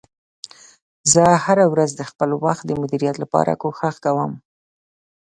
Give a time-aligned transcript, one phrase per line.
[1.13, 4.31] زه هره ورځ د خپل وخت د مدیریت لپاره کوښښ کوم